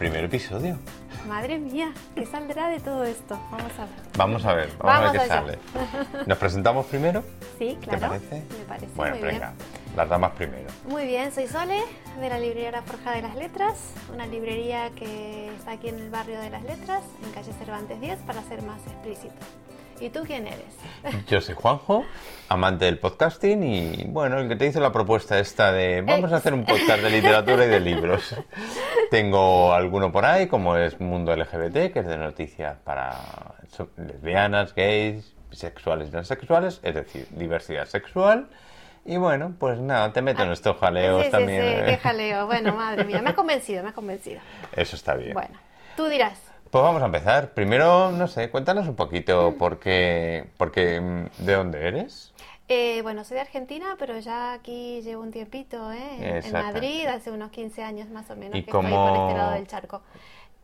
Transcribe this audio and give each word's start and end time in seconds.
primer 0.00 0.24
episodio. 0.24 0.78
Madre 1.28 1.58
mía, 1.58 1.92
¿qué 2.14 2.24
saldrá 2.24 2.68
de 2.68 2.80
todo 2.80 3.04
esto? 3.04 3.38
Vamos 3.50 3.72
a 3.78 3.82
ver. 3.84 3.94
Vamos 4.16 4.44
a 4.46 4.54
ver, 4.54 4.68
vamos, 4.78 4.80
a 4.80 4.98
Vamos 5.00 5.12
ver 5.12 5.20
qué 5.20 5.28
sale. 5.28 5.58
¿Nos 6.26 6.38
presentamos 6.38 6.86
primero? 6.86 7.22
Sí, 7.58 7.76
¿Te 7.78 7.86
claro. 7.86 8.08
parece? 8.08 8.36
Me 8.36 8.64
parece 8.66 8.86
Bueno, 8.96 9.16
muy 9.16 9.24
venga, 9.26 9.52
bien. 9.52 9.96
las 9.96 10.08
damas 10.08 10.30
primero. 10.32 10.70
Muy 10.88 11.04
bien, 11.06 11.30
soy 11.32 11.46
Sole, 11.48 11.82
de 12.18 12.28
la 12.30 12.38
librería 12.38 12.70
La 12.70 12.80
Forja 12.80 13.12
de 13.12 13.20
las 13.20 13.36
Letras, 13.36 13.76
una 14.14 14.26
librería 14.26 14.88
que 14.96 15.48
está 15.54 15.72
aquí 15.72 15.90
en 15.90 15.98
el 15.98 16.08
barrio 16.08 16.40
de 16.40 16.48
las 16.48 16.62
Letras, 16.62 17.02
en 17.22 17.30
calle 17.32 17.52
Cervantes 17.52 18.00
10, 18.00 18.20
para 18.20 18.42
ser 18.44 18.62
más 18.62 18.80
explícito. 18.86 19.34
¿Y 20.00 20.08
tú 20.08 20.22
quién 20.26 20.46
eres? 20.46 20.78
Yo 21.28 21.42
soy 21.42 21.54
Juanjo, 21.54 22.06
amante 22.48 22.86
del 22.86 22.98
podcasting 22.98 23.62
y 23.62 24.04
bueno, 24.08 24.38
el 24.38 24.48
que 24.48 24.56
te 24.56 24.66
hizo 24.66 24.80
la 24.80 24.92
propuesta 24.92 25.38
esta 25.38 25.72
de 25.72 26.00
vamos 26.00 26.32
a 26.32 26.36
hacer 26.36 26.54
un 26.54 26.64
podcast 26.64 27.02
de 27.02 27.10
literatura 27.10 27.66
y 27.66 27.68
de 27.68 27.80
libros. 27.80 28.34
Tengo 29.10 29.74
alguno 29.74 30.10
por 30.10 30.24
ahí, 30.24 30.46
como 30.46 30.78
es 30.78 30.98
Mundo 31.00 31.36
LGBT, 31.36 31.92
que 31.92 31.98
es 31.98 32.06
de 32.06 32.16
noticias 32.16 32.78
para 32.82 33.14
lesbianas, 33.98 34.74
gays, 34.74 35.34
bisexuales 35.50 36.08
y 36.08 36.12
transexuales, 36.12 36.80
es 36.82 36.94
decir, 36.94 37.26
diversidad 37.32 37.84
sexual. 37.84 38.48
Y 39.04 39.18
bueno, 39.18 39.54
pues 39.58 39.78
nada, 39.80 40.14
te 40.14 40.22
meto 40.22 40.44
en 40.44 40.52
estos 40.52 40.78
jaleos 40.78 41.20
sí, 41.20 41.26
sí, 41.26 41.30
también. 41.30 41.62
sí, 41.62 41.68
¿eh? 41.68 41.84
qué 41.86 41.96
jaleo. 41.98 42.46
Bueno, 42.46 42.74
madre 42.74 43.04
mía, 43.04 43.20
me 43.20 43.30
has 43.30 43.36
convencido, 43.36 43.82
me 43.82 43.90
has 43.90 43.94
convencido. 43.94 44.40
Eso 44.74 44.96
está 44.96 45.14
bien. 45.14 45.34
Bueno, 45.34 45.58
tú 45.94 46.06
dirás. 46.06 46.49
Pues 46.70 46.84
vamos 46.84 47.02
a 47.02 47.06
empezar. 47.06 47.50
Primero, 47.50 48.12
no 48.12 48.28
sé, 48.28 48.48
cuéntanos 48.50 48.86
un 48.86 48.94
poquito 48.94 49.56
por 49.58 49.80
qué, 49.80 50.46
porque, 50.56 51.00
mm, 51.00 51.44
¿de 51.44 51.52
dónde 51.54 51.86
eres? 51.88 52.32
Eh, 52.68 53.00
bueno, 53.02 53.24
soy 53.24 53.34
de 53.34 53.40
Argentina, 53.40 53.96
pero 53.98 54.16
ya 54.20 54.52
aquí 54.52 55.00
llevo 55.02 55.22
un 55.22 55.32
tiempito, 55.32 55.90
¿eh? 55.90 56.40
En-. 56.44 56.52
Madrid, 56.52 57.06
hace 57.06 57.32
unos 57.32 57.50
15 57.50 57.82
años 57.82 58.08
más 58.10 58.30
o 58.30 58.36
menos, 58.36 58.54
¿Y 58.56 58.62
que 58.62 58.70
cómo- 58.70 58.88
estoy 58.88 59.18
por 59.18 59.26
este 59.28 59.38
lado 59.38 59.52
del 59.54 59.66
charco. 59.66 60.02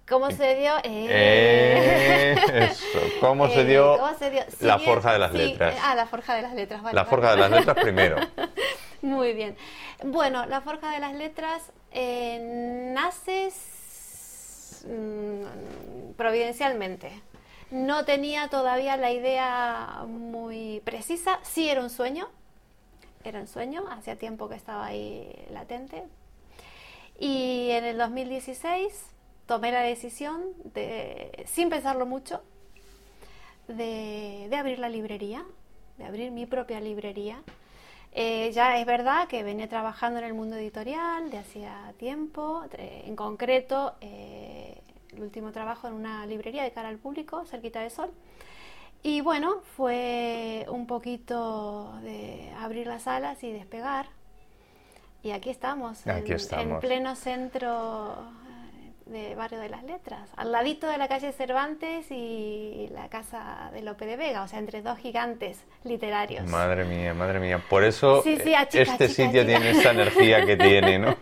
¿Cómo 0.08 0.30
se 0.30 0.54
dio? 0.54 0.70
Eh, 0.84 2.36
eso. 2.70 2.98
¿Cómo 3.20 3.48
se 3.48 3.62
Eh, 3.62 3.64
dio, 3.64 3.98
¿cómo 3.98 4.14
se 4.16 4.30
dio? 4.30 4.42
la 4.60 4.78
forja 4.78 5.12
de 5.12 5.18
las 5.18 5.32
sí, 5.32 5.38
letras? 5.38 5.74
Ah, 5.82 5.96
la 5.96 6.06
forja 6.06 6.34
de 6.36 6.42
las 6.42 6.54
letras, 6.54 6.80
vale. 6.80 6.94
la 6.94 7.02
vale. 7.02 7.10
forja 7.10 7.30
de 7.32 7.36
las 7.38 7.50
letras 7.50 7.76
primero. 7.82 8.16
Muy 9.02 9.32
bien. 9.32 9.56
Bueno, 10.04 10.46
la 10.46 10.60
forja 10.60 10.92
de 10.92 11.00
las 11.00 11.12
letras 11.14 11.72
eh, 11.90 12.38
nace 12.94 13.50
mm, 14.86 16.12
providencialmente. 16.16 17.10
No 17.70 18.04
tenía 18.04 18.48
todavía 18.48 18.96
la 18.96 19.10
idea 19.12 20.04
muy 20.06 20.80
precisa. 20.84 21.38
Sí 21.42 21.68
era 21.68 21.80
un 21.82 21.90
sueño. 21.90 22.28
Era 23.24 23.40
un 23.40 23.48
sueño. 23.48 23.84
Hacía 23.90 24.16
tiempo 24.16 24.48
que 24.48 24.54
estaba 24.54 24.86
ahí 24.86 25.46
latente. 25.50 26.04
Y 27.18 27.70
en 27.70 27.84
el 27.84 27.98
2016 27.98 29.06
tomé 29.46 29.72
la 29.72 29.80
decisión 29.80 30.42
de, 30.74 31.44
sin 31.46 31.70
pensarlo 31.70 32.06
mucho, 32.06 32.42
de 33.68 34.54
abrir 34.56 34.78
la 34.78 34.88
librería, 34.88 35.44
de 35.98 36.04
abrir 36.04 36.30
mi 36.30 36.46
propia 36.46 36.80
librería. 36.80 37.42
Eh, 38.18 38.50
ya 38.52 38.78
es 38.78 38.86
verdad 38.86 39.28
que 39.28 39.42
venía 39.42 39.68
trabajando 39.68 40.18
en 40.18 40.24
el 40.24 40.32
mundo 40.32 40.56
editorial 40.56 41.30
de 41.30 41.36
hacía 41.36 41.92
tiempo, 41.98 42.64
eh, 42.72 43.02
en 43.06 43.14
concreto 43.14 43.92
eh, 44.00 44.80
el 45.12 45.22
último 45.22 45.52
trabajo 45.52 45.86
en 45.86 45.92
una 45.92 46.24
librería 46.24 46.62
de 46.62 46.72
cara 46.72 46.88
al 46.88 46.96
público, 46.96 47.44
cerquita 47.44 47.80
de 47.80 47.90
Sol. 47.90 48.10
Y 49.02 49.20
bueno, 49.20 49.60
fue 49.76 50.64
un 50.70 50.86
poquito 50.86 51.92
de 52.02 52.50
abrir 52.58 52.86
las 52.86 53.06
alas 53.06 53.44
y 53.44 53.52
despegar. 53.52 54.06
Y 55.22 55.32
aquí 55.32 55.50
estamos, 55.50 56.06
Aquí 56.06 56.30
en, 56.30 56.36
estamos. 56.36 56.82
en 56.82 56.88
pleno 56.88 57.16
centro 57.16 58.14
de 59.06 59.34
Barrio 59.36 59.60
de 59.60 59.68
las 59.68 59.84
Letras, 59.84 60.28
al 60.36 60.50
ladito 60.52 60.88
de 60.88 60.98
la 60.98 61.06
calle 61.08 61.32
Cervantes 61.32 62.06
y 62.10 62.88
la 62.92 63.08
casa 63.08 63.70
de 63.72 63.82
Lope 63.82 64.04
de 64.04 64.16
Vega, 64.16 64.42
o 64.42 64.48
sea, 64.48 64.58
entre 64.58 64.82
dos 64.82 64.98
gigantes 64.98 65.64
literarios. 65.84 66.44
Madre 66.46 66.84
mía, 66.84 67.14
madre 67.14 67.38
mía. 67.38 67.60
Por 67.70 67.84
eso 67.84 68.22
Sí, 68.22 68.36
sí, 68.42 68.50
eh, 68.52 68.56
achica, 68.56 68.82
este 68.82 69.04
achica, 69.04 69.08
sitio 69.24 69.42
achica. 69.42 69.58
tiene 69.60 69.70
esa 69.78 69.90
energía 69.92 70.44
que 70.44 70.56
tiene, 70.56 70.98
¿no? 70.98 71.16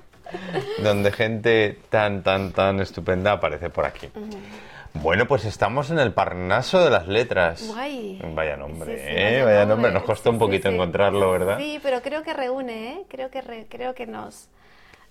Donde 0.82 1.12
gente 1.12 1.78
tan, 1.90 2.22
tan, 2.22 2.52
tan 2.52 2.80
estupenda 2.80 3.32
aparece 3.32 3.68
por 3.70 3.84
aquí. 3.84 4.08
Bueno, 4.94 5.26
pues 5.26 5.44
estamos 5.44 5.90
en 5.90 5.98
el 5.98 6.12
Parnaso 6.12 6.82
de 6.82 6.90
las 6.90 7.06
Letras. 7.08 7.66
Guay. 7.66 8.20
Vaya 8.32 8.56
nombre, 8.56 8.96
Sí, 8.96 9.02
sí, 9.04 9.08
¿eh? 9.10 9.42
Vaya 9.44 9.66
nombre. 9.66 9.90
Nos 9.92 10.04
costó 10.04 10.30
un 10.30 10.38
poquito 10.38 10.68
sí. 10.68 10.74
encontrarlo, 10.74 11.32
¿verdad? 11.32 11.58
Sí, 11.58 11.80
pero 11.82 12.00
creo 12.00 12.22
que 12.22 12.32
reúne, 12.32 12.92
¿eh? 12.92 13.02
Creo 13.08 13.28
que, 13.28 13.42
re- 13.42 13.66
creo 13.68 13.94
que 13.94 14.06
nos, 14.06 14.48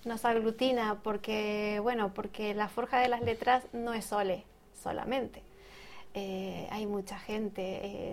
nos 0.06 0.26
aglutina 0.26 1.00
porque, 1.04 1.80
bueno, 1.82 2.14
porque 2.14 2.54
la 2.54 2.68
Forja 2.70 3.00
de 3.00 3.08
las 3.08 3.22
Letras 3.22 3.64
no 3.74 3.94
es 3.94 4.06
Sole 4.06 4.46
solamente. 4.82 5.44
Eh, 6.16 6.68
hay 6.72 6.86
mucha 6.86 7.18
gente, 7.18 7.62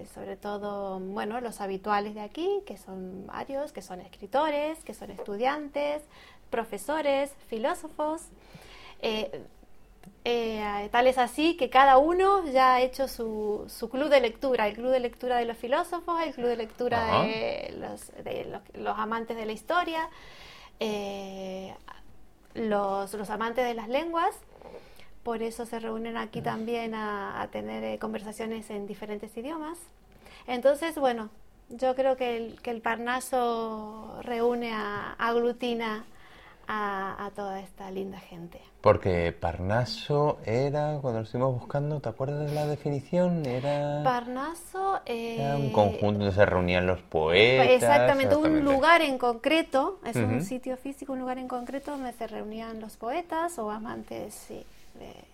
eh, 0.01 0.07
sobre 0.15 0.37
todo, 0.37 0.99
bueno, 1.01 1.41
los 1.41 1.61
habituales 1.61 2.15
de 2.15 2.23
aquí, 2.23 2.63
que 2.67 2.79
son 2.79 3.27
varios, 3.27 3.73
que 3.73 3.83
son 3.83 4.01
escritores, 4.01 4.83
que 4.85 4.95
son 4.95 5.11
estudiantes, 5.11 6.03
profesores, 6.51 7.33
filósofos. 7.49 8.23
eh, 9.03 9.45
eh, 10.25 10.89
tal 10.93 11.07
es 11.07 11.17
así 11.17 11.57
que 11.57 11.71
cada 11.71 11.97
uno 11.97 12.45
ya 12.51 12.75
ha 12.75 12.81
hecho 12.83 13.09
su, 13.09 13.65
su 13.69 13.89
club 13.89 14.09
de 14.09 14.21
lectura, 14.21 14.67
el 14.69 14.75
club 14.75 14.91
de 14.91 15.01
lectura 15.01 15.39
de 15.39 15.47
los 15.47 15.57
filósofos, 15.57 16.21
el 16.23 16.35
club 16.35 16.49
de 16.49 16.57
lectura 16.57 17.23
de, 17.23 17.75
los, 17.79 18.13
de 18.23 18.45
los, 18.45 18.61
los 18.75 18.99
amantes 18.99 19.37
de 19.37 19.47
la 19.47 19.53
historia, 19.53 20.11
eh, 20.81 21.75
los, 22.55 23.13
los 23.15 23.31
amantes 23.31 23.65
de 23.65 23.75
las 23.75 23.89
lenguas. 23.89 24.35
Por 25.23 25.43
eso 25.43 25.67
se 25.67 25.79
reúnen 25.79 26.17
aquí 26.17 26.41
también 26.41 26.95
a, 26.95 27.47
tener 27.53 27.85
eh, 27.85 27.99
conversaciones 27.99 28.71
en 28.71 28.87
diferentes 28.87 29.37
idiomas. 29.37 29.79
Entonces, 30.47 30.97
bueno, 30.97 31.29
yo 31.69 31.95
creo 31.95 32.17
que 32.17 32.37
el, 32.37 32.61
que 32.63 32.71
el 32.71 32.81
Parnaso 32.81 34.19
reúne, 34.23 34.73
a, 34.73 35.13
aglutina 35.19 36.05
a, 36.73 37.27
a 37.27 37.31
toda 37.33 37.59
esta 37.59 37.91
linda 37.91 38.19
gente. 38.21 38.61
Porque 38.81 39.33
Parnaso 39.33 40.39
era, 40.47 40.99
cuando 41.01 41.19
lo 41.19 41.25
estuvimos 41.25 41.59
buscando, 41.59 41.99
¿te 42.01 42.09
acuerdas 42.09 42.49
de 42.49 42.55
la 42.55 42.67
definición? 42.67 43.45
Era, 43.45 44.03
Parnaso 44.05 45.01
era 45.05 45.57
un 45.57 45.67
eh, 45.67 45.73
conjunto 45.73 46.21
donde 46.21 46.33
se 46.33 46.47
reunían 46.47 46.87
los 46.87 47.01
poetas. 47.01 47.67
Exactamente, 47.71 48.37
un 48.37 48.65
lugar 48.65 49.03
en 49.03 49.19
concreto, 49.19 49.99
es 50.05 50.15
Ujú. 50.15 50.27
un 50.27 50.43
sitio 50.43 50.77
físico, 50.77 51.13
un 51.13 51.19
lugar 51.19 51.39
en 51.39 51.49
concreto 51.49 51.91
donde 51.91 52.13
se 52.13 52.27
reunían 52.29 52.81
los 52.81 52.97
poetas 52.97 53.59
o 53.59 53.71
amantes, 53.71 54.33
sí. 54.33 54.65
de- 54.95 55.25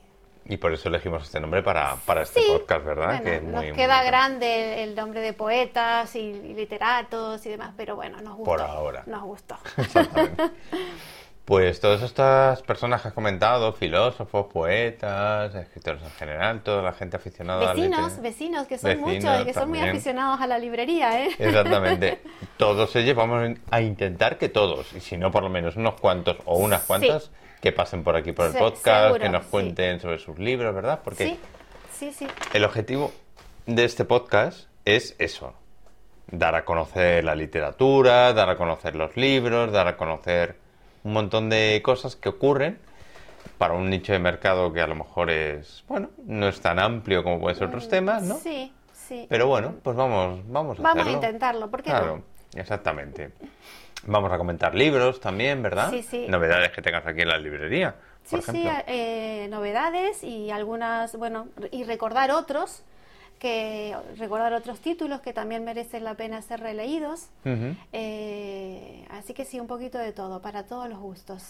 Y 0.49 0.57
por 0.57 0.73
eso 0.73 0.89
elegimos 0.89 1.25
este 1.25 1.39
nombre 1.41 1.63
para, 1.63 1.97
para 2.07 2.23
este 2.23 2.41
Sí, 2.41 2.47
podcast, 2.51 2.85
¿verdad? 2.85 3.07
bueno, 3.07 3.23
que 3.25 3.37
es 3.37 3.43
nos 3.43 3.65
muy, 3.65 3.73
queda 3.75 3.99
muy- 3.99 4.07
grande 4.07 4.83
el 4.85 4.95
nombre 4.95 5.21
de 5.21 5.33
poetas 5.35 6.15
y, 6.17 6.21
y 6.21 6.55
literatos 6.55 7.45
y 7.47 7.51
demás, 7.51 7.75
pero 7.77 7.95
bueno, 7.97 8.17
nos 8.23 8.37
gustó. 8.37 8.45
Por 8.53 8.61
ahora. 8.63 9.03
Nos 9.07 9.23
gustó. 9.23 9.57
Exactamente. 9.77 10.43
Pues 11.47 11.79
todas 11.81 12.03
estas 12.03 12.61
personas 12.63 13.01
que 13.03 13.09
has 13.09 13.15
comentado, 13.15 13.73
filósofos, 13.73 14.47
poetas, 14.53 15.55
escritores 15.55 16.03
en 16.03 16.11
general, 16.11 16.61
toda 16.63 16.83
la 16.83 16.93
gente 16.93 17.17
aficionada 17.17 17.73
Vecinos, 17.73 18.01
liter- 18.15 18.21
vecinos, 18.23 18.67
que 18.67 18.79
son 18.79 18.91
Vecinos 18.91 19.15
muchos 19.15 19.41
y 19.41 19.45
que 19.45 19.55
son 19.55 19.69
muy 19.69 19.79
aficionados 19.79 20.41
a 20.41 20.47
la 20.49 20.59
librería, 20.59 21.25
¿eh? 21.25 21.31
Exactamente. 21.39 22.21
Todos 22.57 22.97
ellos 22.97 23.15
vamos 23.15 23.57
a 23.71 23.81
intentar 23.81 24.39
que 24.39 24.49
todos, 24.49 24.93
y 24.93 25.01
si 25.01 25.17
no 25.17 25.31
por 25.31 25.45
lo 25.45 25.49
menos 25.49 25.77
unos 25.77 25.95
cuantos 26.01 26.37
o 26.47 26.57
unas 26.59 26.81
Sí. 26.81 26.87
cuantas, 26.89 27.31
que 27.61 27.71
pasen 27.71 28.03
por 28.03 28.17
aquí 28.17 28.33
por 28.33 28.47
el 28.47 28.53
Se- 28.53 28.59
podcast, 28.59 29.05
seguro, 29.05 29.23
que 29.23 29.29
nos 29.29 29.45
sí. 29.45 29.51
cuenten 29.51 30.01
sobre 30.01 30.19
sus 30.19 30.39
libros, 30.41 30.75
¿verdad? 30.75 31.01
Porque 31.05 31.27
Sí, 31.27 31.39
sí, 31.93 32.13
sí. 32.13 32.27
el 32.55 32.65
objetivo 32.65 33.13
de 33.67 33.85
este 33.85 34.05
podcast 34.05 34.67
es 34.85 35.15
eso, 35.21 35.55
dar 36.27 36.57
a 36.57 36.65
conocer 36.65 37.23
la 37.23 37.37
literatura, 37.37 38.33
dar 38.33 38.51
a 38.51 38.57
conocer 38.57 38.97
los 38.97 39.17
libros, 39.17 39.71
dar 39.71 39.87
a 39.87 39.97
conocer 39.97 40.57
un 41.07 41.13
montón 41.13 41.49
de 41.49 41.81
cosas 41.85 42.17
que 42.17 42.29
ocurren 42.29 42.79
para 43.59 43.75
un 43.75 43.89
nicho 43.89 44.13
de 44.13 44.19
mercado 44.19 44.73
que 44.73 44.81
a 44.81 44.89
lo 44.89 44.97
mejor 44.97 45.31
es, 45.31 45.85
bueno, 45.87 46.11
no 46.25 46.49
es 46.49 46.61
tan 46.61 46.81
amplio 46.81 47.23
como 47.23 47.39
pueden 47.39 47.57
ser 47.57 47.69
otros 47.69 47.89
temas, 47.89 48.25
¿no? 48.25 48.35
Mm, 48.35 48.39
Sí, 48.41 48.73
sí. 48.93 49.27
Pero 49.29 49.47
bueno, 49.47 49.77
pues 49.85 49.97
vamos, 49.97 50.41
vamos 50.49 50.81
a 50.81 50.83
Vamos 50.83 51.07
a 51.07 51.11
intentarlo, 51.13 51.71
¿por 51.71 51.85
qué 51.85 51.91
Claro, 51.91 52.17
no? 52.17 52.61
exactamente. 52.61 53.31
Vamos 54.05 54.33
a 54.33 54.37
comentar 54.37 54.75
libros 54.75 55.21
también, 55.21 55.63
¿verdad? 55.63 55.91
Sí, 55.91 56.03
sí. 56.03 56.27
Novedades 56.29 56.71
que 56.73 56.83
tengas 56.83 57.07
aquí 57.07 57.23
en 57.23 57.29
la 57.29 57.39
librería, 57.39 57.95
por 58.29 58.43
Sí, 58.43 58.51
sí, 58.51 58.69
eh, 58.89 59.47
novedades 59.49 60.25
y 60.25 60.51
algunas, 60.51 61.15
bueno, 61.17 61.47
y 61.71 61.85
recordar 61.85 62.33
otros, 62.33 62.83
que 63.39 63.95
recordar 64.17 64.53
otros 64.55 64.81
títulos 64.81 65.21
que 65.21 65.33
también 65.33 65.65
merecen 65.65 66.05
la 66.05 66.15
pena 66.15 66.41
ser 66.43 66.61
releídos. 66.61 67.29
Eh, 67.93 69.05
así 69.11 69.35
que 69.35 69.45
sí, 69.45 69.61
un 69.61 69.67
poquito 69.67 69.99
de 69.99 70.13
todo, 70.13 70.41
para 70.41 70.65
todos 70.67 70.89
los 70.89 70.99
gustos. 70.99 71.43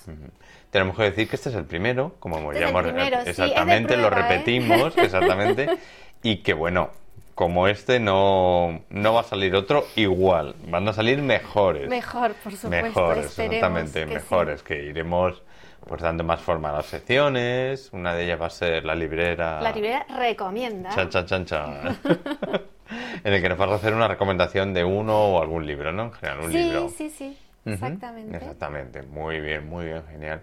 Tenemos 0.70 0.96
que 0.96 1.04
decir 1.04 1.28
que 1.28 1.36
este 1.36 1.50
es 1.50 1.54
el 1.54 1.64
primero, 1.64 2.14
como 2.18 2.36
Este 2.36 2.50
es 2.50 2.56
el 2.56 2.62
ya 2.62 2.68
hemos- 2.70 2.82
primero, 2.82 3.16
sí, 3.24 3.30
es 3.30 3.36
de 3.36 3.44
exactamente, 3.44 3.96
lo 3.96 4.06
¿eh? 4.08 4.10
repetimos, 4.10 4.96
exactamente, 4.98 5.78
y 6.22 6.38
que 6.38 6.54
bueno, 6.54 6.90
como 7.34 7.68
este 7.68 8.00
no, 8.00 8.80
no 8.88 9.12
va 9.14 9.20
a 9.20 9.24
salir 9.24 9.54
otro 9.54 9.84
igual, 9.96 10.54
van 10.68 10.88
a 10.88 10.92
salir 10.92 11.20
mejores. 11.22 11.88
Mejor, 11.88 12.32
por 12.42 12.52
supuesto, 12.54 12.70
mejores, 12.86 13.26
exactamente, 13.38 14.00
que 14.00 14.06
sí. 14.08 14.14
mejores, 14.14 14.62
que 14.62 14.82
iremos 14.84 15.42
pues 15.88 16.02
dando 16.02 16.24
más 16.24 16.40
forma 16.40 16.70
a 16.70 16.72
las 16.72 16.86
secciones. 16.86 17.90
Una 17.92 18.14
de 18.14 18.24
ellas 18.24 18.40
va 18.40 18.46
a 18.46 18.50
ser 18.50 18.84
la 18.84 18.94
librera. 18.94 19.60
La 19.60 19.72
librera 19.72 20.04
recomienda. 20.16 20.90
Chan, 20.90 21.08
chan, 21.10 21.26
chan, 21.26 21.44
chan. 21.44 21.98
en 23.24 23.32
el 23.32 23.42
que 23.42 23.48
nos 23.48 23.58
vas 23.58 23.70
a 23.70 23.74
hacer 23.76 23.94
una 23.94 24.08
recomendación 24.08 24.74
de 24.74 24.84
uno 24.84 25.16
o 25.34 25.42
algún 25.42 25.66
libro, 25.66 25.92
¿no? 25.92 26.04
En 26.04 26.12
general, 26.12 26.40
un 26.40 26.52
sí, 26.52 26.58
libro. 26.58 26.88
sí, 26.88 27.10
sí, 27.10 27.38
Ujú, 27.64 27.74
exactamente. 27.74 28.36
Exactamente, 28.36 29.02
muy 29.02 29.40
bien, 29.40 29.68
muy 29.68 29.86
bien, 29.86 30.02
genial. 30.10 30.42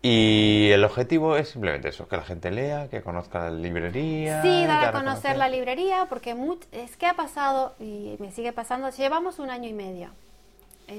Y 0.00 0.70
el 0.70 0.84
objetivo 0.84 1.36
es 1.36 1.48
simplemente 1.48 1.88
eso, 1.88 2.06
que 2.06 2.16
la 2.16 2.22
gente 2.22 2.50
lea, 2.50 2.88
que 2.88 3.02
conozca 3.02 3.40
la 3.40 3.50
librería. 3.50 4.42
Sí, 4.42 4.64
dar 4.66 4.84
a 4.86 4.92
conocer 4.92 5.36
la 5.36 5.48
librería, 5.48 6.06
porque 6.08 6.34
much- 6.34 6.66
es 6.72 6.96
que 6.96 7.06
ha 7.06 7.14
pasado, 7.14 7.74
y 7.80 8.16
me 8.20 8.30
sigue 8.30 8.52
pasando, 8.52 8.90
llevamos 8.90 9.38
un 9.38 9.50
año 9.50 9.68
y 9.68 9.72
medio 9.72 10.10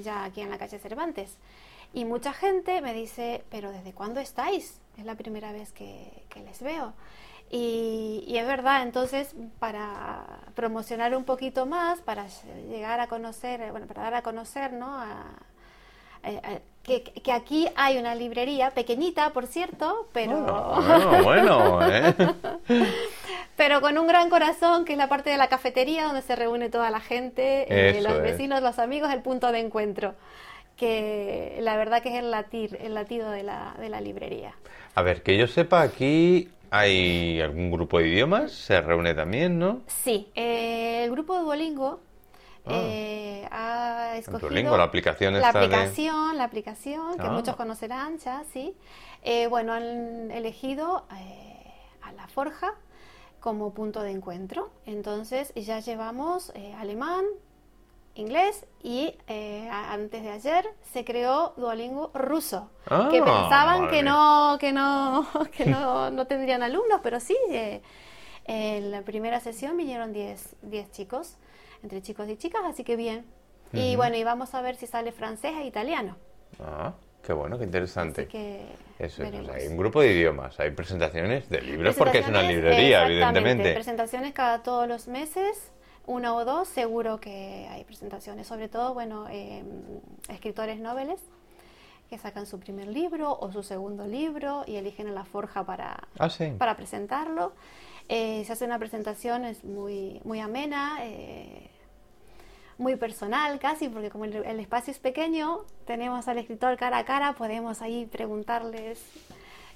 ya 0.04 0.24
aquí 0.26 0.42
en 0.42 0.50
la 0.52 0.58
calle 0.58 0.78
Cervantes. 0.80 1.36
Y 1.94 2.06
mucha 2.06 2.34
gente 2.34 2.82
me 2.82 2.94
dice, 2.94 3.44
pero 3.50 3.72
¿desde 3.72 3.94
cuándo 3.94 4.20
estáis? 4.20 4.80
Es 4.98 5.06
la 5.06 5.16
primera 5.16 5.52
vez 5.52 5.72
que, 5.72 6.24
que 6.30 6.42
les 6.42 6.62
veo. 6.62 6.94
Y, 7.52 8.24
y 8.28 8.38
es 8.38 8.46
verdad, 8.46 8.84
entonces, 8.84 9.36
para 9.58 10.24
promocionar 10.56 11.16
un 11.16 11.24
poquito 11.24 11.66
más, 11.66 12.00
para 12.02 12.28
llegar 12.70 13.00
a 13.00 13.08
conocer, 13.08 13.62
eh, 13.62 13.72
bueno, 13.72 13.88
para 13.88 14.04
dar 14.04 14.14
a 14.16 14.22
conocer, 14.22 14.72
¿no? 14.74 15.00
A- 15.00 15.26
eh, 16.22 16.42
eh, 16.44 16.62
que, 16.84 17.02
que 17.04 17.32
aquí 17.32 17.68
hay 17.76 17.98
una 17.98 18.14
librería, 18.14 18.72
pequeñita, 18.72 19.32
por 19.32 19.48
cierto, 19.48 20.08
pero... 20.14 20.36
Bueno, 20.38 21.24
bueno, 21.24 21.72
bueno, 21.74 21.88
¿eh? 21.92 22.16
Pero 23.56 23.82
con 23.82 23.98
un 23.98 24.08
gran 24.08 24.30
corazón, 24.30 24.86
que 24.86 24.94
es 24.94 24.98
la 24.98 25.10
parte 25.10 25.30
de 25.30 25.38
la 25.38 25.48
cafetería 25.50 26.06
donde 26.06 26.22
se 26.22 26.36
reúne 26.36 26.70
toda 26.70 26.90
la 26.92 27.00
gente, 27.02 27.66
eh, 27.70 28.02
los 28.02 28.14
es. 28.14 28.22
vecinos, 28.22 28.62
los 28.62 28.80
amigos, 28.80 29.12
el 29.12 29.22
punto 29.22 29.52
de 29.52 29.60
encuentro. 29.60 30.16
Que 30.80 31.58
la 31.62 31.76
verdad 31.76 32.02
que 32.02 32.10
es 32.10 32.16
el 32.16 32.32
latir, 32.32 32.78
el 32.82 32.94
latido 32.94 33.30
de 33.32 33.44
la, 33.44 33.76
de 33.78 33.90
la 33.90 34.00
librería. 34.00 34.56
A 34.96 35.02
ver, 35.02 35.22
que 35.24 35.38
yo 35.38 35.46
sepa, 35.48 35.82
aquí 35.82 36.50
hay 36.72 37.42
algún 37.42 37.70
grupo 37.70 38.00
de 38.00 38.08
idiomas, 38.08 38.52
se 38.54 38.80
reúne 38.80 39.14
también, 39.14 39.60
¿no? 39.60 39.82
Sí, 39.88 40.30
eh, 40.36 41.04
el 41.04 41.12
grupo 41.12 41.38
Duolingo 41.40 42.00
Ah. 42.66 42.72
eh, 42.84 43.48
ha 43.52 44.14
escogido 44.18 44.48
Duolingo, 44.50 44.78
la 44.78 44.84
aplicación 44.84 45.34
la 45.34 45.40
esta 45.48 45.60
de- 45.60 45.66
aplicación, 45.66 46.38
la 46.38 46.44
aplicación 46.44 47.18
que 47.18 47.26
Ah. 47.28 47.32
muchos 47.32 47.56
conocerán 47.56 48.18
ya, 48.20 48.44
sí. 48.54 48.76
Eh, 49.24 49.48
bueno, 49.48 49.74
han 49.74 50.30
elegido 50.32 51.06
eh, 51.18 51.74
a 52.04 52.12
la 52.14 52.28
Forja 52.28 52.74
como 53.40 53.74
punto 53.74 54.02
de 54.02 54.12
encuentro. 54.12 54.70
Entonces 54.86 55.52
ya 55.56 55.80
llevamos 55.80 56.54
alemán, 56.78 57.26
inglés 58.16 58.66
y 58.84 59.16
eh, 59.28 59.70
antes 59.72 60.24
de 60.24 60.30
ayer 60.32 60.66
se 60.94 61.06
creó 61.06 61.54
Duolingo 61.58 62.12
ruso, 62.14 62.70
Ah, 62.88 63.08
que 63.12 63.22
pensaban 63.22 63.88
que 63.90 64.04
no 64.04 64.58
que 64.60 64.72
no 64.74 65.28
que 65.56 65.66
no, 65.66 66.12
no 66.12 66.28
tendrían 66.28 66.64
alumnos, 66.64 67.00
pero 67.04 67.20
sí. 67.20 67.38
eh, 67.50 67.82
en 68.46 68.92
la 68.92 69.04
primera 69.04 69.40
sesión 69.40 69.78
vinieron 69.78 70.12
10 70.14 70.56
10 70.64 70.92
chicos, 70.92 71.38
entre 71.84 72.02
chicos 72.02 72.28
y 72.30 72.36
chicas, 72.38 72.62
así 72.66 72.84
que 72.84 72.96
bien. 72.96 73.26
Y 73.74 73.90
Ujú. 73.90 73.98
bueno, 73.98 74.18
y 74.18 74.24
vamos 74.24 74.56
a 74.56 74.62
ver 74.62 74.76
si 74.76 74.88
sale 74.88 75.12
francés 75.12 75.54
e 75.56 75.66
italiano. 75.66 76.18
Ah, 76.60 76.94
qué 77.24 77.34
bueno, 77.34 77.58
qué 77.60 77.66
interesante. 77.66 78.22
Así 78.22 78.32
que 78.32 78.66
Eso 78.98 79.22
veremos. 79.22 79.50
hay 79.50 79.68
un 79.68 79.78
grupo 79.78 80.02
de 80.02 80.12
idiomas, 80.14 80.60
hay 80.60 80.72
presentaciones 80.72 81.48
de 81.50 81.62
libros 81.62 81.96
porque 81.96 82.20
es 82.20 82.28
una 82.28 82.42
librería, 82.42 83.06
evidentemente. 83.06 83.74
Presentaciones 83.74 84.34
cada 84.34 84.64
todos 84.64 84.88
los 84.88 85.08
meses, 85.08 85.72
una 86.06 86.34
o 86.36 86.44
dos, 86.46 86.68
seguro 86.68 87.20
que 87.20 87.68
hay 87.70 87.84
presentaciones. 87.84 88.48
Sobre 88.48 88.68
todo, 88.70 88.94
bueno, 88.94 89.28
eh, 89.30 89.64
escritores 90.30 90.80
noveles 90.80 91.20
que 92.10 92.18
sacan 92.18 92.46
su 92.48 92.60
primer 92.60 92.88
libro 92.88 93.38
o 93.40 93.52
su 93.52 93.62
segundo 93.62 94.08
libro 94.08 94.64
y 94.66 94.78
eligen 94.78 95.08
a 95.08 95.12
la 95.12 95.26
forja 95.26 95.64
para, 95.64 96.08
Ah, 96.18 96.30
sí. 96.30 96.52
para 96.58 96.76
presentarlo. 96.76 97.54
Eh, 98.08 98.44
se 98.46 98.54
hace 98.54 98.66
una 98.66 98.80
presentación 98.80 99.46
es 99.46 99.64
muy, 99.64 100.20
muy 100.24 100.40
amena, 100.40 100.98
eh, 101.02 101.70
muy 102.80 102.96
personal 102.96 103.60
casi, 103.60 103.90
porque 103.90 104.10
como 104.10 104.26
el, 104.26 104.38
el 104.38 104.60
espacio 104.60 104.90
es 104.92 104.98
pequeño, 104.98 105.60
tenemos 105.86 106.28
al 106.28 106.40
escritor 106.40 106.76
cara 106.78 106.98
a 106.98 107.06
cara, 107.06 107.34
podemos 107.34 107.84
ahí 107.84 108.08
preguntarles. 108.08 109.00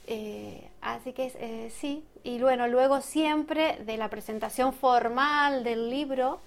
Eh, 0.07 0.69
así 0.81 1.13
que 1.13 1.31
eh, 1.35 1.69
sí, 1.69 2.05
y 2.23 2.39
bueno, 2.41 2.67
luego 2.67 3.01
siempre 3.01 3.77
de 3.85 3.97
la 3.97 4.09
presentación 4.09 4.73
formal 4.73 5.63
del 5.63 5.89
libro, 5.89 6.39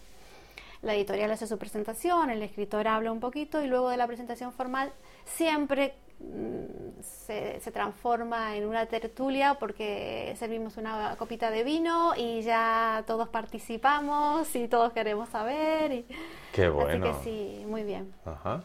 la 0.83 0.95
editorial 0.95 1.31
hace 1.31 1.47
su 1.47 1.59
presentación, 1.59 2.31
el 2.31 2.43
escritor 2.43 2.87
habla 2.87 3.11
un 3.13 3.21
poquito 3.21 3.63
y 3.63 3.67
luego 3.67 3.89
de 3.91 3.97
la 3.97 4.07
presentación 4.07 4.53
formal 4.53 4.93
siempre 5.25 5.95
mm, 6.21 7.01
se, 7.03 7.61
se 7.61 7.71
transforma 7.73 8.57
en 8.57 8.67
una 8.67 8.87
tertulia 8.87 9.55
porque 9.55 10.35
servimos 10.39 10.77
una 10.77 11.17
copita 11.17 11.51
de 11.51 11.65
vino 11.65 12.13
y 12.17 12.43
ya 12.43 13.03
todos 13.07 13.29
participamos 13.31 14.55
y 14.55 14.69
todos 14.69 14.93
queremos 14.93 15.29
saber. 15.31 15.93
y- 15.93 16.07
Qué 16.53 16.69
bueno. 16.69 17.09
Así 17.11 17.25
que 17.25 17.25
sí, 17.61 17.65
muy 17.67 17.83
bien. 17.83 18.13
Ajá. 18.25 18.63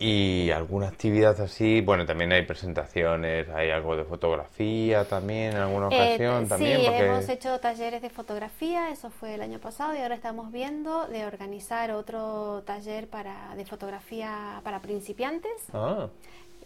Y 0.00 0.50
alguna 0.52 0.86
actividad 0.86 1.40
así, 1.40 1.80
bueno, 1.80 2.06
también 2.06 2.32
hay 2.32 2.46
presentaciones, 2.46 3.48
hay 3.48 3.70
algo 3.70 3.96
de 3.96 4.04
fotografía 4.04 5.04
también 5.04 5.54
en 5.54 5.58
alguna 5.58 5.88
Eh, 5.90 6.14
ocasión 6.14 6.46
también, 6.48 6.78
sí, 6.78 6.86
porque 6.86 7.04
hemos 7.04 7.28
hecho 7.28 7.58
talleres 7.58 8.00
de 8.00 8.08
fotografía, 8.08 8.90
eso 8.90 9.10
fue 9.10 9.34
el 9.34 9.42
año 9.42 9.58
pasado 9.58 9.96
y 9.96 9.98
ahora 9.98 10.14
estamos 10.14 10.52
viendo 10.52 11.08
de 11.08 11.26
organizar 11.26 11.90
otro 11.90 12.62
taller 12.64 13.08
para, 13.08 13.54
de 13.56 13.64
fotografía 13.64 14.60
para 14.62 14.80
principiantes. 14.80 15.52
Ah, 15.72 16.06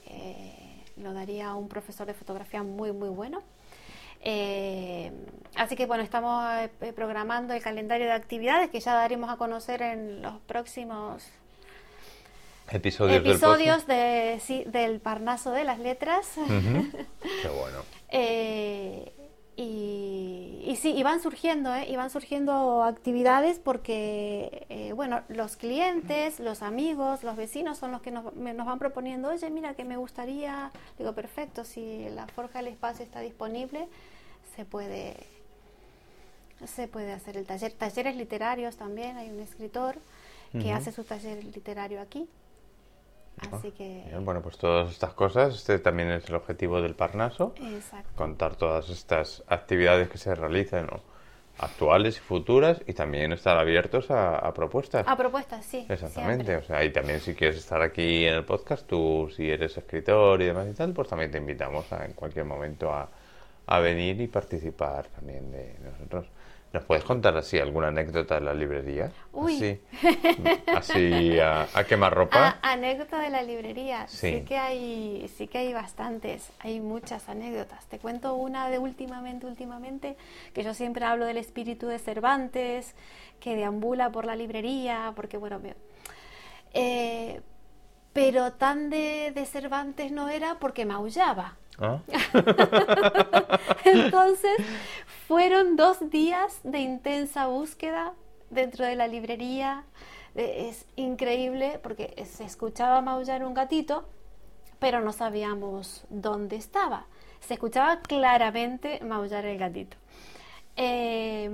Eh, 0.07 0.83
lo 0.99 1.15
daría 1.15 1.55
un 1.55 1.69
profesor 1.69 2.07
de 2.07 2.13
fotografía 2.13 2.63
muy, 2.63 2.93
muy 2.93 3.09
bueno. 3.09 3.41
Eh, 4.25 5.11
así 5.57 5.75
que 5.75 5.87
bueno, 5.87 6.03
estamos 6.05 6.45
eh, 6.83 6.93
programando 6.93 7.55
el 7.55 7.63
calendario 7.63 8.07
de 8.07 8.13
actividades 8.13 8.69
que 8.71 8.79
ya 8.79 8.93
daremos 8.95 9.31
a 9.31 9.37
conocer 9.37 9.81
en 9.83 10.21
los 10.23 10.39
próximos 10.43 11.25
episodios, 12.75 13.87
del 13.87 13.97
de, 13.97 14.41
sí, 14.41 14.65
del 14.67 15.01
Parnaso 15.01 15.51
de 15.53 15.65
las 15.65 15.79
Letras. 15.79 16.33
Qué 17.43 17.49
bueno. 17.49 17.79
Eh, 18.09 19.13
y, 19.57 20.63
y 20.67 20.77
sí, 20.77 20.95
y 20.97 21.03
van 21.03 21.21
surgiendo, 21.23 21.75
¿eh? 21.75 21.87
Y 21.89 21.97
van 21.97 22.09
surgiendo 22.11 22.83
actividades 22.85 23.59
porque, 23.59 24.67
eh, 24.71 24.93
bueno, 24.95 25.21
los 25.29 25.57
clientes, 25.57 26.41
los 26.41 26.63
amigos, 26.63 27.23
los 27.23 27.37
vecinos 27.37 27.77
son 27.79 27.93
los 27.93 28.01
que 28.01 28.11
nos, 28.11 28.35
me- 28.35 28.55
nos 28.55 28.67
van 28.67 28.79
proponiendo, 28.79 29.29
oye, 29.29 29.51
mira, 29.51 29.75
que 29.75 29.85
me 29.85 29.97
gustaría, 29.99 30.71
digo, 30.99 31.13
perfecto, 31.15 31.65
si 31.65 32.09
la 32.11 32.27
Forja 32.29 32.61
del 32.61 32.69
Espacio 32.69 33.05
está 33.05 33.21
disponible, 33.21 33.89
se 34.57 34.65
puede, 34.65 35.17
se 36.67 36.89
puede 36.89 37.13
hacer 37.13 37.37
el 37.37 37.45
taller. 37.45 37.73
Talleres 37.73 38.17
literarios 38.17 38.77
también, 38.77 39.17
hay 39.19 39.29
un 39.31 39.41
escritor 39.41 39.97
que 40.53 40.71
hace 40.71 40.93
su 40.93 41.03
taller 41.05 41.43
literario 41.45 42.01
aquí. 42.03 42.29
Así 43.39 43.73
que, 43.73 44.05
Bien, 44.07 44.25
bueno, 44.25 44.41
pues 44.41 44.57
todas 44.57 44.91
estas 44.91 45.15
cosas, 45.15 45.55
este 45.55 45.79
también 45.79 46.11
es 46.11 46.29
el 46.29 46.35
objetivo 46.37 46.81
del 46.81 46.95
Parnaso, 46.95 47.55
exacto. 47.61 48.11
contar 48.15 48.57
todas 48.57 48.89
estas 48.89 49.43
actividades 49.49 50.09
que 50.09 50.19
se 50.19 50.35
realizan, 50.35 50.87
¿no? 50.87 51.01
actuales 51.59 52.17
y 52.17 52.21
futuras, 52.21 52.81
y 52.87 52.93
también 52.95 53.33
estar 53.33 53.57
abiertos 53.59 54.11
a, 54.11 54.37
a 54.37 54.55
propuestas. 54.55 55.07
A 55.07 55.17
propuestas, 55.17 55.65
sí. 55.65 55.87
Exactamente, 55.89 56.47
siempre. 56.47 56.57
o 56.57 56.63
sea, 56.63 56.85
y 56.85 56.91
también 56.91 57.21
si 57.21 57.35
quieres 57.35 57.59
estar 57.59 57.83
aquí 57.83 58.25
en 58.25 58.35
el 58.35 58.45
podcast, 58.45 58.87
tú 58.87 59.31
si 59.35 59.51
eres 59.51 59.77
escritor 59.77 60.41
y 60.41 60.47
demás 60.47 60.67
y 60.71 60.75
tal, 60.75 60.93
pues 60.93 61.09
también 61.09 61.31
te 61.31 61.39
invitamos 61.39 61.93
a, 61.93 62.05
en 62.05 62.15
cualquier 62.15 62.47
momento 62.47 62.93
a, 62.93 63.09
a 63.67 63.79
venir 63.81 64.21
y 64.21 64.29
participar 64.29 65.07
también 65.09 65.51
de 65.51 65.77
nosotros. 65.85 66.27
¿Nos 66.73 66.85
puedes 66.85 67.05
contar 67.05 67.37
así 67.37 67.59
alguna 67.59 67.89
anécdota 67.89 68.37
de 68.37 68.41
la 68.41 68.55
librería? 68.55 69.11
Uy. 69.33 69.57
Así, 69.57 69.81
así 70.75 71.39
a, 71.39 71.69
a 71.75 71.85
quemarropa. 71.85 72.59
Ah, 72.63 72.73
anécdota 72.73 73.19
de 73.21 73.29
la 73.29 73.43
librería. 73.43 74.07
Sí. 74.09 74.39
Sí. 74.39 74.45
que 74.47 74.57
hay, 74.57 75.31
sí 75.37 75.49
que 75.49 75.59
hay 75.59 75.73
bastantes, 75.75 76.51
hay 76.61 76.81
muchas 76.81 77.29
anécdotas. 77.29 77.85
Te 77.87 77.99
cuento 77.99 78.35
una 78.35 78.71
de 78.71 78.79
últimamente, 78.79 79.47
últimamente, 79.47 80.17
que 80.55 80.63
yo 80.63 80.73
siempre 80.73 81.05
hablo 81.05 81.27
del 81.27 81.37
espíritu 81.37 81.89
de 81.89 81.99
Cervantes, 81.99 82.95
que 83.39 83.55
deambula 83.55 84.11
por 84.11 84.25
la 84.25 84.35
librería, 84.35 85.13
porque 85.15 85.37
bueno, 85.37 85.59
me- 85.59 85.75
eh, 86.73 87.43
pero 88.15 88.53
tan 88.53 88.89
de, 88.89 89.33
de 89.35 89.45
Cervantes 89.45 90.11
no 90.11 90.31
era 90.31 90.55
porque 90.59 90.87
maullaba. 90.87 91.57
¿Ah? 91.79 91.99
Entonces, 93.85 94.53
fueron 95.27 95.77
dos 95.77 96.11
días 96.11 96.61
de 96.63 96.81
intensa 96.81 97.47
búsqueda 97.47 98.15
dentro 98.51 98.85
de 98.85 98.97
la 98.97 99.07
librería. 99.09 99.85
Eh, 100.35 100.69
Es 100.69 100.87
increíble 100.97 101.79
porque 101.83 102.15
se 102.27 102.45
escuchaba 102.45 103.01
maullar 103.01 103.45
un 103.45 103.55
gatito, 103.55 104.05
pero 104.79 105.01
no 105.01 105.13
sabíamos 105.13 106.05
dónde 106.11 106.57
estaba. 106.57 107.07
Se 107.41 107.55
escuchaba 107.55 108.01
claramente 108.03 109.01
maullar 109.05 109.45
el 109.47 109.59
gatito. 109.59 109.97
Eh, 110.77 111.51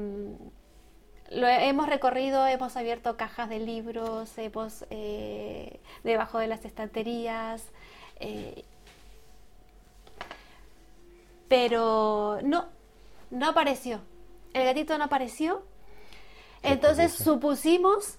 lo 1.31 1.47
he- 1.47 1.69
hemos 1.69 1.89
recorrido, 1.89 2.47
hemos 2.47 2.77
abierto 2.77 3.17
cajas 3.17 3.49
de 3.49 3.59
libros, 3.59 4.37
hemos 4.39 4.85
eh, 4.91 5.81
debajo 6.05 6.39
de 6.39 6.47
las 6.47 6.65
estanterías. 6.65 7.65
eh, 8.21 8.65
pero 11.49 12.39
no, 12.43 12.67
no 13.31 13.49
apareció. 13.49 14.01
El 14.55 14.65
gatito 14.65 14.97
no 14.99 15.05
apareció. 15.05 15.63
Entonces 16.63 17.13
supusimos 17.13 18.19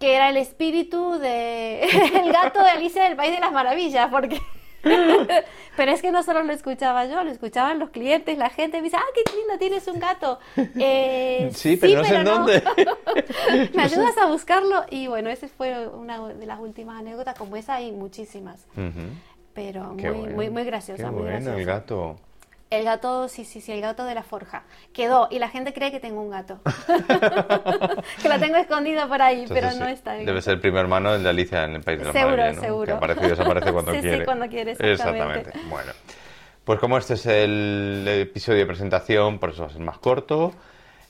que 0.00 0.14
era 0.14 0.28
el 0.28 0.36
espíritu 0.36 1.18
de 1.18 1.82
el 2.14 2.32
gato 2.32 2.62
de 2.62 2.70
Alicia 2.70 3.04
del 3.04 3.16
País 3.16 3.32
de 3.32 3.40
las 3.40 3.52
Maravillas, 3.52 4.08
porque 4.10 4.40
pero 5.76 5.92
es 5.92 6.00
que 6.00 6.12
no 6.12 6.22
solo 6.22 6.42
lo 6.42 6.52
escuchaba 6.52 7.06
yo, 7.06 7.22
lo 7.24 7.30
escuchaban 7.30 7.78
los 7.78 7.90
clientes, 7.90 8.38
la 8.38 8.50
gente 8.50 8.78
me 8.78 8.84
dice, 8.84 8.96
ah, 8.96 9.04
qué 9.14 9.22
lindo, 9.36 9.58
tienes 9.58 9.88
un 9.88 9.98
gato. 9.98 10.38
Eh, 10.56 11.50
sí, 11.54 11.76
pero 11.76 11.98
no 11.98 12.04
sé 12.04 12.16
en 12.16 12.24
dónde. 12.24 12.62
me 13.74 13.82
ayudas 13.82 14.16
a 14.18 14.26
buscarlo 14.26 14.84
y 14.90 15.06
bueno, 15.08 15.28
esa 15.28 15.48
fue 15.48 15.88
una 15.88 16.28
de 16.28 16.46
las 16.46 16.60
últimas 16.60 17.00
anécdotas, 17.00 17.36
como 17.36 17.56
esa 17.56 17.74
hay 17.74 17.92
muchísimas. 17.92 18.66
Pero 19.54 19.94
muy, 19.94 20.28
muy, 20.34 20.50
muy 20.50 20.64
graciosa. 20.64 21.04
Qué 21.04 21.10
muy 21.10 21.22
bueno, 21.22 21.54
el 21.54 21.64
gato. 21.64 22.16
El 22.68 22.84
gato, 22.84 23.28
sí, 23.28 23.44
sí, 23.44 23.60
sí, 23.60 23.70
el 23.70 23.80
gato 23.80 24.04
de 24.04 24.14
la 24.14 24.24
forja. 24.24 24.64
Quedó 24.92 25.28
y 25.30 25.38
la 25.38 25.48
gente 25.48 25.72
cree 25.72 25.92
que 25.92 26.00
tengo 26.00 26.20
un 26.20 26.30
gato. 26.30 26.60
que 28.22 28.28
lo 28.28 28.38
tengo 28.40 28.56
escondido 28.56 29.08
por 29.08 29.22
ahí, 29.22 29.44
pero 29.48 29.70
no 29.72 29.86
está. 29.86 30.14
Debe 30.14 30.42
ser 30.42 30.54
el 30.54 30.60
primer 30.60 30.80
hermano, 30.80 31.16
de 31.16 31.28
Alicia 31.28 31.64
en 31.64 31.76
el 31.76 31.82
País 31.82 32.00
de 32.00 32.06
la 32.06 32.12
Seguro, 32.12 32.54
seguro. 32.54 32.86
Que 32.86 32.92
aparece 32.92 33.26
y 33.26 33.28
desaparece 33.28 33.72
cuando 33.72 33.92
sí, 33.94 34.00
quiere. 34.00 34.18
Sí, 34.18 34.24
cuando 34.24 34.48
quiere, 34.48 34.72
exactamente. 34.72 35.38
exactamente. 35.38 35.68
Bueno, 35.70 35.92
pues 36.64 36.80
como 36.80 36.98
este 36.98 37.14
es 37.14 37.26
el 37.26 38.04
episodio 38.08 38.58
de 38.58 38.66
presentación, 38.66 39.38
por 39.38 39.50
eso 39.50 39.62
va 39.62 39.68
a 39.68 39.72
ser 39.72 39.82
más 39.82 39.98
corto, 39.98 40.52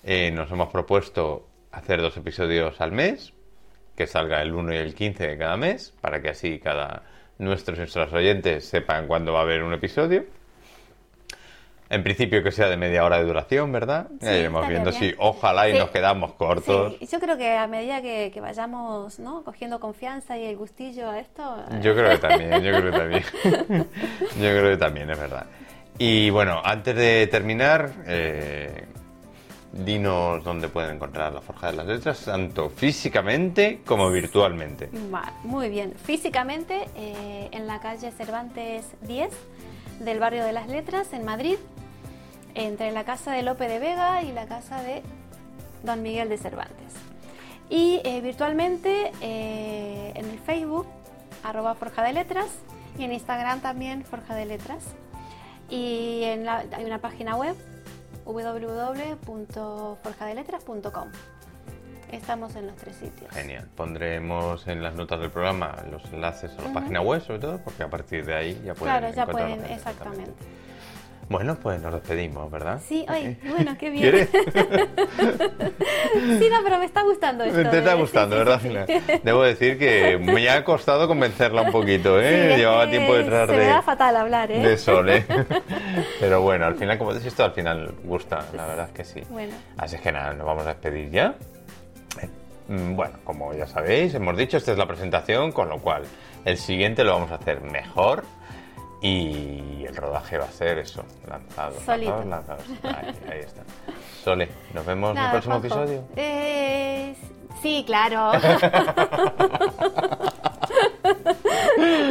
eh, 0.05 0.31
nos 0.31 0.51
hemos 0.51 0.69
propuesto 0.69 1.49
hacer 1.73 2.03
dos 2.03 2.15
episodios 2.19 2.79
al 2.83 2.93
mes, 2.93 3.33
que 3.97 4.07
salga 4.07 4.43
el 4.43 4.53
1 4.53 4.75
y 4.75 4.77
el 4.77 4.95
15 4.95 5.27
de 5.27 5.39
cada 5.39 5.57
mes, 5.57 5.95
para 6.03 6.21
que 6.21 6.29
así 6.29 6.59
cada 6.59 7.05
nuestros 7.39 7.79
y 7.79 7.81
nuestros 7.81 8.13
oyentes 8.13 8.67
sepan 8.69 9.07
cuándo 9.07 9.33
va 9.33 9.41
a 9.41 9.43
haber 9.43 9.63
un 9.63 9.73
episodio. 9.73 10.27
En 11.89 12.03
principio 12.03 12.43
que 12.43 12.51
sea 12.51 12.69
de 12.69 12.77
media 12.77 13.05
hora 13.05 13.19
de 13.19 13.25
duración, 13.25 13.71
¿verdad? 13.71 14.09
Sí, 14.21 14.27
ya 14.27 14.37
iremos 14.39 14.67
viendo 14.67 14.91
si 14.91 15.15
ojalá 15.19 15.69
y 15.69 15.73
Sí. 15.73 15.79
nos 15.79 15.91
quedamos 15.91 16.33
cortos. 16.33 16.99
Yo 17.01 17.21
creo 17.21 17.37
que 17.39 17.57
a 17.57 17.67
medida 17.69 18.03
que, 18.03 18.31
que 18.35 18.41
vayamos 18.41 19.19
¿no? 19.21 19.45
cogiendo 19.45 19.79
confianza 19.79 20.37
y 20.37 20.47
el 20.47 20.57
gustillo 20.57 21.09
a 21.11 21.21
esto... 21.21 21.43
eh, 21.71 21.79
Yo 21.83 21.95
creo 21.95 22.11
que 22.11 22.19
también, 22.19 22.51
yo 22.63 22.73
creo 22.73 22.91
que 22.91 22.99
también. 22.99 23.23
yo 24.35 24.41
creo 24.41 24.71
que 24.73 24.77
también, 24.77 25.11
es 25.11 25.19
verdad. 25.19 25.47
Y 25.99 26.29
bueno, 26.31 26.61
antes 26.65 26.97
de 26.97 27.27
terminar, 27.29 27.91
eh, 28.07 28.85
dinos 29.73 30.43
dónde 30.43 30.69
pueden 30.69 30.97
encontrar 30.97 31.33
la 31.33 31.41
Forja 31.41 31.71
de 31.71 31.77
las 31.77 31.87
Letras, 31.87 32.25
tanto 32.25 32.69
físicamente 32.71 33.81
como 33.87 34.11
virtualmente. 34.11 34.91
Muy 35.45 35.69
bien. 35.69 35.95
Físicamente, 35.95 36.87
eh, 36.97 37.49
en 37.53 37.67
la 37.67 37.79
calle 37.81 38.11
Cervantes 38.11 38.87
10 39.03 39.31
del 40.01 40.19
barrio 40.19 40.45
de 40.45 40.53
las 40.53 40.69
Letras, 40.69 41.13
en 41.13 41.25
Madrid, 41.25 41.57
entre 42.55 42.91
la 42.93 43.05
casa 43.05 43.33
de 43.33 43.43
Lope 43.43 43.69
de 43.69 43.79
Vega 43.79 44.23
y 44.23 44.33
la 44.33 44.47
casa 44.47 44.83
de 44.83 45.03
Don 45.83 46.03
Miguel 46.03 46.29
de 46.29 46.39
Cervantes. 46.39 46.95
Y 47.69 48.01
eh, 48.05 48.21
virtualmente 48.21 49.11
eh, 49.21 50.13
en 50.15 50.27
el 50.27 50.39
Facebook, 50.39 50.87
arroba 51.43 51.75
Forja 51.75 52.03
de 52.03 52.13
Letras, 52.13 52.49
y 52.99 53.05
en 53.05 53.13
Instagram 53.13 53.61
también 53.61 54.05
Forja 54.05 54.35
de 54.35 54.47
Letras. 54.47 54.85
Y 55.69 56.23
en 56.25 56.49
hay 56.49 56.85
una 56.85 57.01
página 57.01 57.37
web 57.37 57.57
www.forjadeletras.com. 58.25 61.09
Estamos 62.13 62.55
en 62.57 62.67
los 62.69 62.77
tres 62.77 62.97
sitios. 62.97 63.31
Genial. 63.33 63.67
Pondremos 63.77 64.67
en 64.69 64.83
las 64.83 64.95
notas 64.95 65.21
del 65.21 65.31
programa 65.31 65.75
los 65.91 66.05
enlaces 66.13 66.53
a 66.59 66.63
la 66.63 66.73
página 66.73 67.01
web, 67.01 67.21
sobre 67.23 67.41
todo, 67.41 67.59
porque 67.65 67.83
a 67.83 67.89
partir 67.89 68.25
de 68.25 68.35
ahí 68.35 68.63
ya 68.65 68.75
pueden 68.75 68.97
Claro, 68.99 69.15
ya 69.15 69.27
pueden, 69.27 69.65
exactamente. 69.67 70.33
Bueno, 71.29 71.57
pues 71.61 71.83
nos 71.83 71.93
despedimos, 71.93 72.49
¿verdad? 72.53 72.81
Sí, 72.87 73.05
bueno, 73.51 73.77
qué 73.77 73.91
bien. 73.91 74.03
¿Quieres? 74.03 74.29
Sí, 76.39 76.49
no, 76.51 76.63
pero 76.65 76.79
me 76.79 76.85
está 76.87 77.03
gustando 77.03 77.45
esto. 77.45 77.69
Te 77.71 77.79
está 77.79 77.91
de- 77.91 78.01
gustando, 78.01 78.37
¿verdad? 78.37 78.61
sí. 78.63 78.71
Debo 79.23 79.43
decir 79.43 79.79
que 79.79 80.17
me 80.19 80.49
ha 80.49 80.65
costado 80.65 81.07
convencerla 81.09 81.63
un 81.63 81.73
poquito, 81.73 82.21
¿eh? 82.21 82.29
Sí, 82.47 82.53
es 82.53 82.59
Llevaba 82.59 82.89
tiempo 82.89 83.15
detrás 83.17 83.47
Se 83.49 83.53
de... 83.53 83.59
me 83.59 83.67
da 83.67 83.83
fatal 83.83 84.17
hablar, 84.17 84.51
¿eh? 84.51 84.61
de 84.61 84.79
Sole. 84.79 85.25
Pero 86.21 86.41
bueno, 86.41 86.65
al 86.67 86.77
final, 86.77 86.97
como 86.97 87.13
decís, 87.13 87.27
esto 87.29 87.45
al 87.45 87.53
final 87.53 87.93
gusta, 88.05 88.45
la 88.55 88.67
verdad 88.67 88.87
es 88.89 88.93
que 88.95 89.05
sí. 89.05 89.23
Bueno, 89.29 89.53
Así 89.77 89.99
que 89.99 90.13
nada, 90.13 90.33
nos 90.33 90.47
vamos 90.47 90.65
a 90.65 90.69
despedir 90.69 91.11
ya. 91.11 91.35
Mm, 92.69 92.95
Bueno, 92.97 93.15
como 93.25 93.53
ya 93.55 93.67
sabéis, 93.67 94.15
hemos 94.15 94.37
dicho, 94.37 94.57
esta 94.57 94.73
es 94.73 94.79
la 94.79 94.87
presentación, 94.87 95.53
con 95.53 95.69
lo 95.69 95.79
cual 95.79 96.03
el 96.45 96.57
siguiente 96.59 97.05
lo 97.05 97.13
vamos 97.15 97.31
a 97.31 97.37
hacer 97.37 97.61
mejor 97.61 98.25
y 99.03 99.85
el 99.87 99.95
rodaje 99.95 100.39
va 100.39 100.47
a 100.47 100.51
ser 100.51 100.79
eso, 100.79 101.05
lanzado, 101.29 101.79
Solito. 101.85 102.25
lanzados, 102.25 102.69
lanzados. 102.83 102.97
Ahí, 102.99 103.15
ahí 103.33 103.39
está. 103.41 103.63
Sole, 104.25 104.49
nos 104.75 104.85
vemos 104.87 105.17
en 105.17 105.23
el 105.23 105.31
próximo 105.31 105.61
Juanjo. 105.61 105.77
episodio. 105.83 106.05
Eh, 106.17 107.15
sí, 107.63 107.85
claro. 107.87 108.33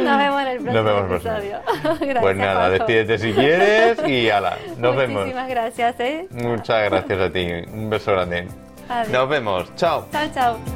Nos 0.02 0.18
vemos 0.18 0.42
en 0.42 0.48
el 0.48 0.58
próximo 0.58 0.84
vemos 0.84 1.10
episodio. 1.12 1.58
Gracias, 1.82 2.18
Pues 2.20 2.36
nada, 2.36 2.54
Juanjo. 2.54 2.70
despídete 2.72 3.18
si 3.18 3.32
quieres 3.32 3.98
y 4.08 4.30
ala, 4.30 4.56
nos 4.78 4.96
vemos. 4.96 5.18
Muchísimas 5.22 5.48
gracias, 5.48 6.00
¿eh? 6.00 6.26
Muchas 6.30 6.84
gracias 6.90 7.20
a 7.20 7.30
ti, 7.32 7.46
un 7.72 7.90
beso 7.90 8.12
grande. 8.12 8.46
Adiós. 8.88 9.08
Nos 9.08 9.28
vemos, 9.28 9.72
chao. 9.76 10.08
Chao, 10.12 10.28
chao. 10.32 10.75